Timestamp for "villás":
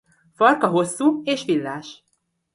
1.45-2.03